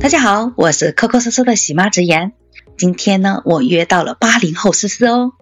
[0.00, 2.32] 大家好，我是抠抠搜搜的喜妈直言。
[2.76, 5.32] 今天呢，我约到了八零后思思哦。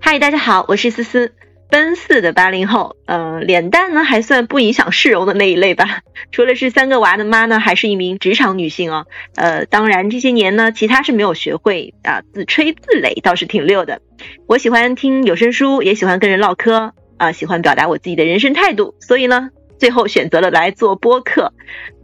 [0.00, 1.32] 嗨，大家好，我是思思，
[1.70, 2.96] 奔四的八零后。
[3.06, 6.00] 呃，脸蛋呢还算不影响市容的那一类吧。
[6.32, 9.06] 除了是三个娃的妈呢，还是一名职场女性哦。
[9.36, 14.02] 呃，当然这些年呢，其他是没有学会啊，自吹自擂倒是挺溜的。
[14.48, 19.50] 我喜欢听有声书，也喜欢跟人唠嗑啊，喜欢表达我自己的人生态度，所以呢。
[19.80, 21.54] 最后选择了来做播客，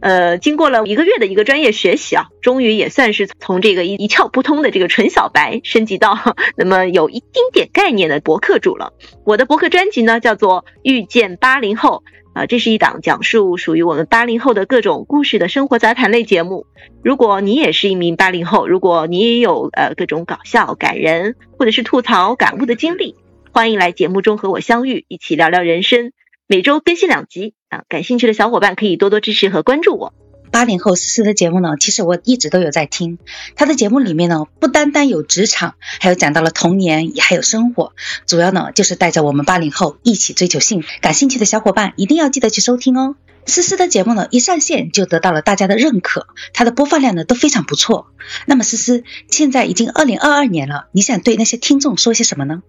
[0.01, 6.17] 呃，经过了一个月的一个专业学习啊，终于也算是从这个一一窍不通的这个纯小白升级到
[6.57, 8.93] 那么有一丁点概念的博客主了。
[9.23, 12.03] 我的博客专辑呢叫做《遇见八零后》
[12.39, 16.65] 啊，这是一档讲述属于我们八零后的各种故事的生活杂谈类节目。
[17.03, 23.15] 如果你也是一名八零后，如果你也有呃各种搞笑、感人或者是吐槽、感悟的经历，
[23.51, 26.11] 欢迎来节目中和我相遇，一起聊聊人生。
[26.49, 30.13] 每周更新两集啊，感兴趣的小伙伴可以多多支持和关注我。
[30.49, 33.19] 八零后思思的节目呢，其实我一直都有在听。
[33.57, 37.91] 他的节目里面呢，不单单有职场，还有讲到了童年，还有生活，
[38.25, 40.87] 主要呢就是带着我们八零后一起追求幸福。
[41.01, 43.15] 感兴趣的小伙伴一定要记得去收听哦。
[43.45, 48.07] 思思的节目呢，一上线就得到了大家的认可，它的播放量呢都非常不错。
[48.45, 52.63] 那么思思，现在已经二零二二年了，你想对那些听众说些什么呢？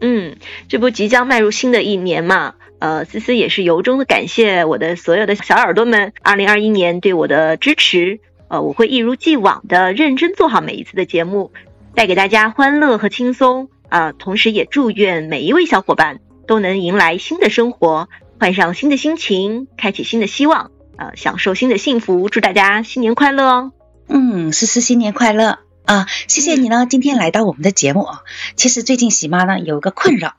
[0.00, 0.36] 嗯，
[0.68, 2.54] 这不即将迈入新的一年嘛。
[2.78, 8.20] 呃，思思也是由衷的感谢我的所有的小耳朵们，二零二一年对我的支持。
[8.48, 11.52] 呃，我会一如既往的认真做好每一次的节目，
[11.94, 14.12] 带给大家欢乐和轻松啊。
[14.12, 22.30] 同时也祝愿每一位小伙伴都能迎来新的生活，换上新的心情，开启新的希望啊，享受新的幸福。
[22.30, 23.72] 祝大家新年快乐哦！
[24.08, 25.58] 嗯，思思新年快乐
[25.90, 26.06] 啊！
[26.28, 28.20] 谢谢你呢，今天来到我们的节目啊。
[28.54, 30.34] 其实最近喜妈呢有个困扰。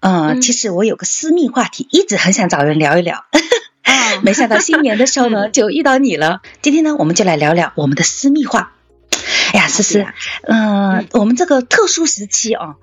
[0.00, 3.26] 嗯，其实我有个私密话题，一直很想找人聊一聊，
[4.24, 6.40] 没想到新年的时候呢，就遇到你了。
[6.62, 8.72] 今天呢，我们就来聊聊我们的私密话。
[9.52, 10.06] 哎呀，思思，
[10.44, 12.76] 嗯，我们这个特殊时期啊，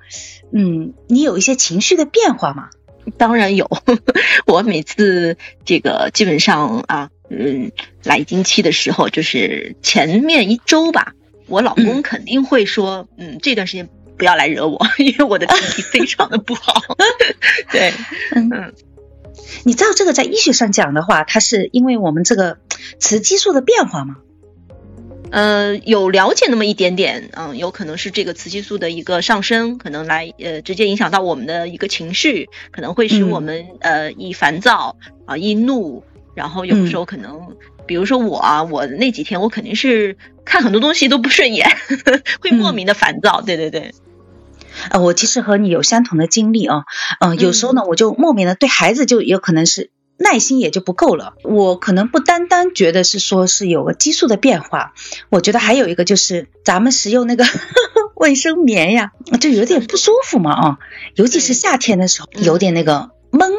[0.54, 2.70] 嗯，你有一些情绪的变化吗？
[3.18, 3.68] 当然有，
[4.46, 7.72] 我每次这个基本上啊，嗯，
[8.04, 11.14] 来经期的时候，就是前面一周吧，
[11.54, 13.88] 我老公肯定会说，嗯，这段时间。
[14.16, 16.84] 不要来惹我， 因为我的身体非常的不好。
[17.74, 17.92] 对，
[18.36, 18.72] 嗯，
[19.64, 22.60] 你知道这个在医学上讲的话，它是因为我们这个
[23.00, 24.18] 雌激素的变化吗？
[25.32, 36.04] 呃，有了解那么一点点，嗯，有可能是这个雌激素的一个上升，可能来呃直接影响到我们的一个情绪，可能会使我们呃易烦躁啊，易怒，
[36.36, 37.56] 然后有时候可能。
[37.86, 41.70] 比如说我啊，我那几天我肯定是看很多东西都不顺眼，
[42.40, 43.42] 会莫名的烦躁。
[43.42, 43.94] 对对对，
[44.90, 46.86] 啊，我其实和你有相同的经历啊，
[47.20, 51.34] 嗯，有时候呢，我就莫名的对孩子就有可能是耐心也就不够了。
[51.44, 54.94] 我可能不单单觉得是说是有个激素的变化，
[55.28, 57.44] 我觉得还有一个就是咱们使用那个
[58.16, 59.12] 卫生棉呀，
[59.42, 60.78] 就有点不舒服嘛啊，
[61.16, 63.52] 尤其是夏天的时候，有点那个闷。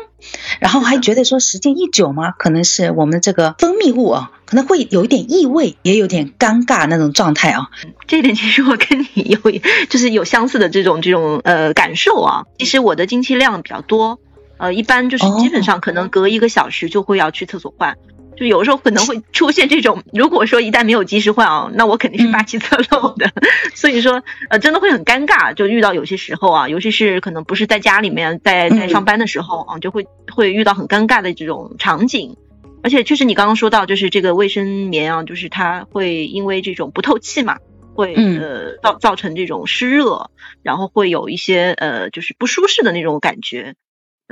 [0.61, 7.69] 然后还觉得说时间一久嘛，可能是我们这个分泌物啊，可能会有一点异味，也有点尴尬那种状态啊。
[8.07, 9.51] 这一点其实我跟你有
[9.89, 12.45] 就是有相似的这种这种呃感受啊。
[12.59, 14.19] 其实我的经期量比较多，
[14.57, 17.97] 呃，一般就是基本上可能隔一个小时就会要去厕所换。
[18.37, 23.31] 就有时候可能会出现这种，如果说一旦没有及时换啊，那我肯定是霸气侧漏的。
[23.75, 25.55] 所以说，呃，真的会很尴尬。
[25.55, 32.37] 就遇到有些时候啊，尤其是可能不是在家里面，在在上班的时候啊，就会会遇到很尴尬的这种场景。
[32.83, 37.59] 而且确实你刚刚说到，就是这个卫生棉啊，就是它会因为这种不透气嘛，
[37.94, 40.31] 会呃造造成这种湿热，
[40.62, 43.75] 然后会有一些呃就是不舒适的那种感觉。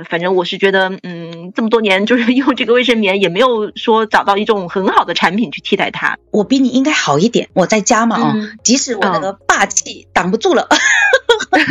[0.09, 6.17] 反正我是觉得，嗯，这么多年就是 用这个卫生棉，也没有说找到一种很好的产品去替代它。
[6.31, 10.67] 我比你应该好一点，我在家嘛啊，即使我那个霸气挡不住了，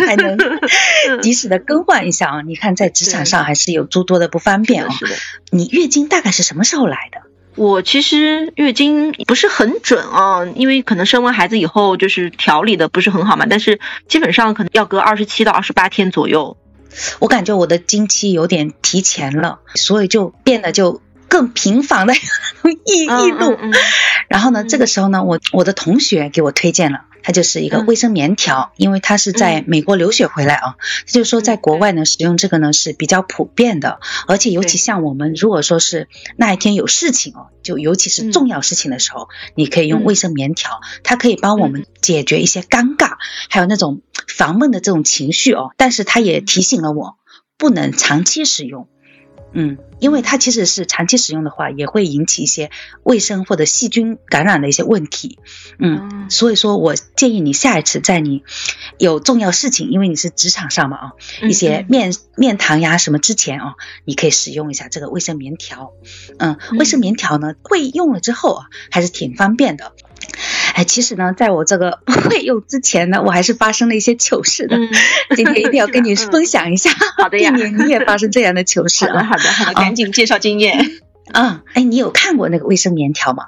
[0.07, 0.39] 还能
[1.21, 2.43] 及时的更换一下啊。
[2.43, 4.91] 你看在职场上还是有诸多的不方便啊。
[4.91, 5.15] 是的。
[5.51, 7.23] 你月经大概是什么时候来的？
[7.55, 16.57] 我其实月经不是很准啊，因为可能生完孩子以后就是调理的不是很好嘛，但是基本上可能要隔二十七到二十八天左右。
[17.19, 23.57] 我感觉我的经期有点提前了，所以就变得就更频繁的易易怒。
[24.29, 30.75] 然后呢，这个时候呢，我我的同学给我推荐了，它就是一个卫生棉条，因为他是在美国留学回来啊，
[31.07, 43.17] 他就说在国外呢使用这个呢是比较普遍的，而且尤其像我们如果说是那一天有事情哦，就尤其是重要事情的时候，你可以用卫生棉条，它可以帮我们解决一些尴尬，
[43.49, 44.03] 还有那种。
[44.33, 47.17] 烦闷的这种情绪哦，但是它也提醒了我，
[47.59, 48.89] 不能长期使用。
[49.55, 52.71] 嗯，因为它其实是长期使用的话，也会引起一些
[53.03, 55.39] 卫生或者细菌感染的一些问题。
[55.79, 58.43] 嗯，所以说我建议你下一次在你
[58.99, 61.13] 有重要事情，因为你是职场上嘛啊，
[61.43, 63.75] 一些面面谈呀什么之前啊，
[64.07, 65.93] 你可以使用一下这个卫生棉条。
[66.39, 69.93] 嗯，卫生棉条呢，会用了之后啊，还是挺方便的。
[70.75, 74.77] 哎，其实呢，在我这个 会用之前呢，我还是发生了一些糗事的。
[75.37, 79.07] 今天一定要 跟你分享一下，好的呀，避免你也发生这样的糗 事。
[79.07, 80.91] 好的，好的，好的，赶紧介绍经验。
[81.33, 83.45] 啊，哎，你有看过那个卫生棉条吗？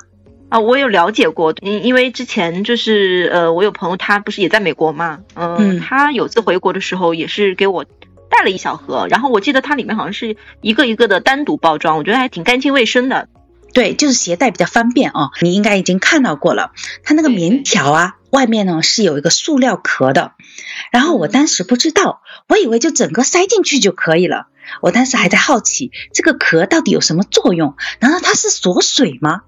[0.51, 7.85] 啊，我有了解过，因因为之前就是呃，我有朋友他不是也在美国嘛，嗯，他有次回国的时候也是给我
[8.31, 13.29] 带了一小盒，然后我记得它里面好像是一个一个的单独包装，我觉得还挺干净卫生的。
[13.75, 15.31] 对，就是携带比较方便哦。
[15.43, 16.71] 你应该已经看到过了，
[17.03, 20.33] 它那个棉条啊，外面呢是有一个塑料壳的。
[20.93, 24.47] 然后我当时不知道，我以为就整个塞进去就可以了。
[24.81, 27.75] 我当时还在好奇这个壳到底有什么作用？
[28.01, 29.43] 难道它是锁水吗？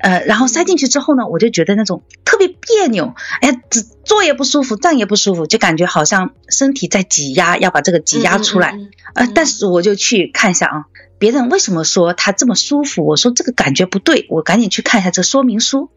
[0.00, 3.60] 呃，然后塞进去之后呢，我就觉得那种特别别扭，哎呀，
[4.06, 8.78] 坐也不舒服，站也不舒服，就感觉好像身体在挤压，要把这个挤压出来。
[9.14, 10.84] 呃，但是我就去看一下啊。
[11.18, 13.06] 别人为什么说他这么舒服？
[13.06, 15.88] 我说这个感觉不对，我赶紧去看一下这说明书，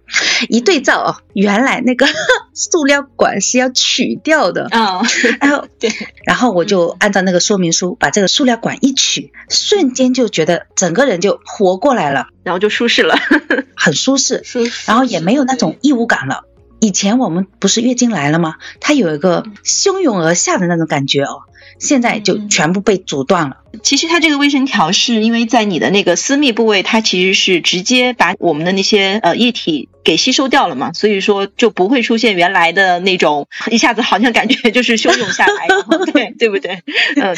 [0.48, 2.08] 一对照哦，原来那个
[2.56, 5.02] 塑料管是要取掉的啊。
[5.42, 5.92] 然后对，
[6.24, 13.16] 然后我就按照那个说明书把这个塑料管一取，瞬间就觉得整个人就活过来了，然后就舒适了，
[13.76, 16.46] 很舒适，舒适，然后也没有那种异物感了。
[16.80, 18.56] 以前我们不是月经来了吗？
[18.80, 21.44] 它有一个汹涌而下的那种感觉哦。
[21.78, 23.58] 现在就全部被阻断了。
[23.84, 35.68] 其实它这个卫生条是因为在你的那个私密部位，它其实是直接把我们的那些呃液体给吸收掉了嘛，所以说就不会出现原来的那种 一下子好像感觉就是汹涌下来，
[36.12, 36.84] 对对不对？
[37.16, 37.34] 嗯，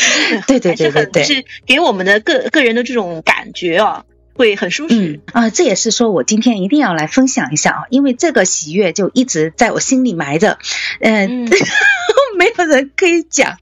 [0.48, 5.20] 对对对对对，是给我们的个个人的这种感觉啊，会很舒适。
[5.34, 10.58] 啊，这也是说我今天一定要来分享一下啊，因为这个喜悦就一直在我心里埋着，
[11.00, 11.50] 嗯，
[12.38, 13.58] 没有人可以讲。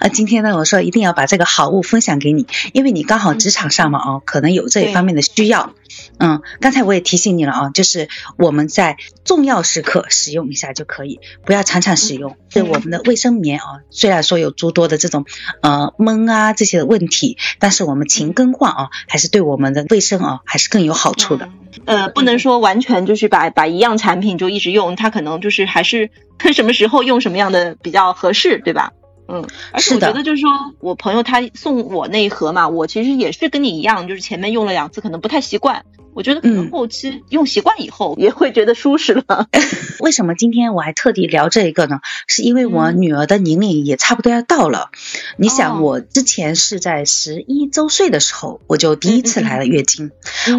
[0.00, 5.74] 啊， 今天呢，我说一定要把这个好物分享给你，因为你刚好职场上嘛，哦，可能有这一方面的需要。
[6.18, 12.36] 嗯，刚才我也提醒你了啊，就是我们在重要时刻使用一下就可以，不要常常使用。
[12.50, 15.26] 对我们的卫生棉啊，虽然说有诸多的这种
[15.60, 21.48] 呃闷啊这些的问题，但是我们勤更换啊，还是对我们的卫生啊，还是更有好处的。
[21.84, 28.92] 呃，不能说完全就是把把一样产品就一直用，它可能就是还是看 什么时候用什么样的比较合适，对吧？
[29.32, 30.50] 嗯，而且我觉得就是说
[30.80, 39.48] 我朋友他送我那一盒嘛，我其实也是跟你一样，就是前面用了两次可能不太习惯，我觉得可能后期用习惯以后也会觉得舒适了。
[40.00, 42.00] 为什么今天我还特地聊这一个呢？
[42.26, 44.90] 是因为我女儿的年龄也差不多要到了。
[45.38, 50.10] 你想，我之前是在十一周岁的时候，我就第一次来了月经，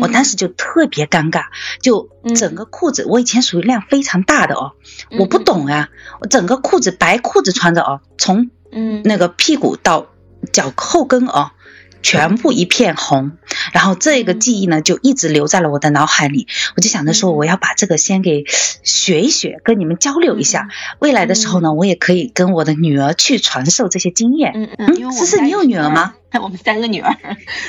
[0.02, 1.44] 我当时就特别尴尬，
[1.82, 4.72] 就整个裤子，我以前属于量非常大的哦，
[5.20, 5.90] 我不懂啊，
[6.22, 10.08] 我整个裤子白裤子穿着哦，从嗯，那个屁股到
[10.52, 11.52] 脚后跟哦，
[12.02, 13.32] 全部一片红，
[13.72, 16.48] 然后这个记忆呢就一直留在了我的脑海里。
[16.76, 18.44] 我就想着说，我要把这个先给
[18.84, 20.68] 学一学，跟你们交流一下。
[21.00, 24.52] 未来的时候呢，我也可以跟我的女儿去传授这些经验。
[24.54, 26.16] 嗯嗯，思思，你有女儿吗？
[26.42, 27.16] 我们三个女儿，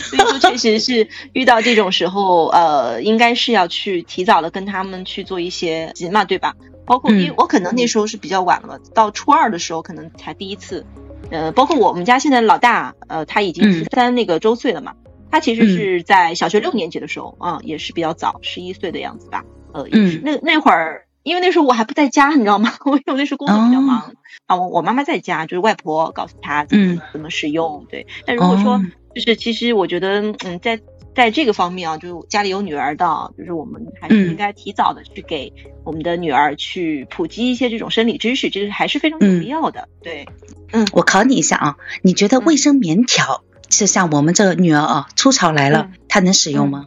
[0.02, 6.54] 所以说确实是遇到这种时候，呃，应该是要去提早的跟他们去做一些急嘛，对吧？
[6.86, 10.84] 包括因为我可能那时候是比较晚了，到初二的时候可能才第一次，
[11.30, 14.94] 呃，包括我们家现在老大，呃，他已经十三那个周岁了嘛，
[15.30, 22.72] 他其实是在小学六年级的时候，啊，也是比较早，十一岁的样子吧，呃，嗯，那那会儿，因为那时候我还不在家，你知道吗？
[22.84, 24.12] 我我那时候工作比较忙，
[24.46, 28.80] 啊，我我妈妈在家，就是外婆告诉他怎么怎么使用，对，但如果说
[29.14, 30.80] 就是其实我觉得，嗯，在。
[31.14, 35.52] 在这个方面啊，就是家里有女儿的，就是我们还是应该提早的去给
[35.84, 39.88] 我们的女儿去普及一些这种生理知识，这是还是非常有必要的。
[40.02, 40.26] 对，
[40.72, 46.86] 嗯，我考你一下啊，你觉得卫生棉条是像我们这个女儿啊，初潮来了，她能使用吗？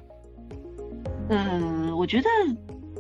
[1.30, 2.30] 嗯，我觉得，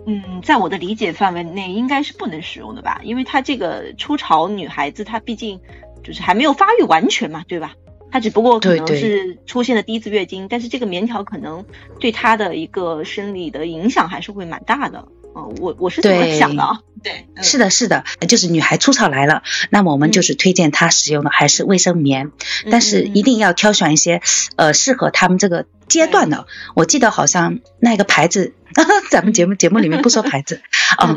[0.05, 5.59] 嗯，在我的理解范围内，应该是不能使用的吧，因为她这个初潮女孩子，她毕竟
[6.03, 7.73] 就是还没有发育完全嘛，对吧？
[8.11, 11.65] 她只不过可能是出现了第一次月经，但是这个棉条可能
[11.99, 15.07] 对她的一个生理的影响还是会蛮大的。
[15.35, 16.79] 嗯，我我是这么想的啊。
[17.03, 22.31] 对，是的，是的，就是女孩初潮来了，那么我们就是推荐她使用的还是卫生棉，
[22.71, 24.21] 但是一定要挑选一些
[24.55, 26.47] 呃适合他们这个阶段的。
[26.75, 28.55] 我记得好像那个牌子，
[29.11, 30.61] 咱们节目 节目里面不说牌子，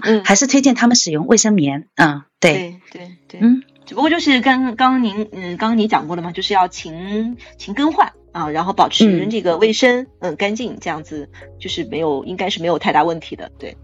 [0.02, 1.88] 嗯，还是推荐他们使用卫生棉。
[1.94, 3.62] 嗯，对对对，嗯。
[3.90, 11.28] 只不过就是刚刚您嗯，刚刚你讲过了嘛，就是要勤勤更换啊，然后保持这个卫生，嗯，干净，这样子
[11.58, 13.50] 就是没有，应该是没有太大问题的。
[13.58, 13.76] 对，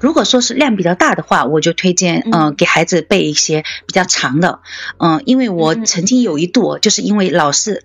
[0.00, 4.60] 如果说是量比较大的话，我就推荐，嗯，给孩子备一些比较长的，
[4.96, 7.84] 嗯，因为我曾经有一度就是因为老是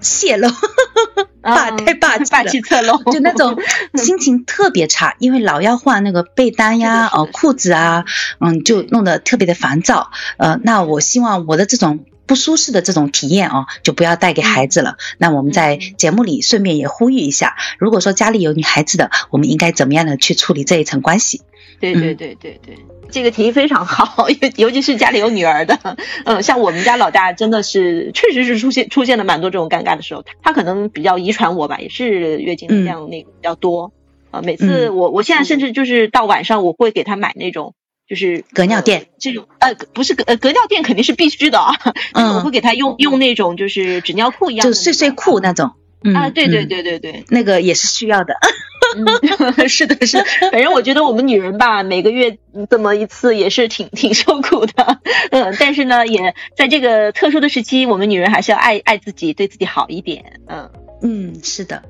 [0.00, 0.48] 泄露，
[1.42, 3.56] 霸太霸气霸气侧漏， 就那种
[3.94, 8.04] 心情特别差，因为老要换那个被单呀，呃，裤子啊，
[8.40, 10.10] 嗯，就弄得特别的烦躁。
[10.36, 12.00] 呃，那我希望我的这种。
[12.28, 14.96] 不舒适的这种体验哦，就不要带给孩子了。
[15.16, 21.40] 那我们在节目里顺便也呼吁一下，如果说家里有女孩子的，我们应该怎么样的去处理这一层关系？
[21.80, 22.76] 对对对对对，
[23.10, 25.78] 这个提议非常好， 尤尤其是家里有女儿的。
[26.24, 30.22] 嗯，像我们家老大真的是，确实是出现出现了蛮多这种尴尬的时候。
[30.22, 33.92] 他他可能比较遗传我吧，也是月经量那个比较多。
[34.30, 37.74] 啊，每次我我现在甚至就是到晚上，我会给他买那种。
[38.08, 41.74] 就是隔尿垫这种，呃，不是隔呃隔尿垫肯定是必须的啊。
[42.14, 45.72] 嗯，我会给他用用那种就是纸尿裤一样的，就睡睡裤那种。
[46.14, 48.34] 啊，对对对对对，那个也是需要的。
[49.68, 50.24] 是的，是。
[50.50, 52.38] 反正我觉得我们女人吧，每个月
[52.70, 55.00] 这么一次也是挺挺受苦的。
[55.30, 60.40] 嗯，但是呢，也在这个特殊的时期，我们女人还是要爱爱自己，对自己好一点。
[60.46, 60.70] 嗯
[61.02, 61.82] 嗯，是的。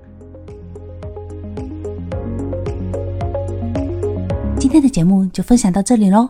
[4.58, 6.28] 今天的节目就分享到这里喽。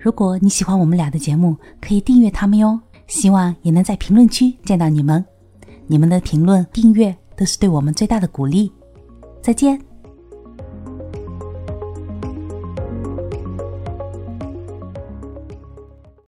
[0.00, 2.78] 如果你喜欢我们俩的节目，可以订阅他们哟。
[3.06, 5.24] 希望也能在评论区见到你们，
[5.86, 8.70] 你们的评论、订阅都是对我们最大的鼓励。
[9.40, 9.87] 再见。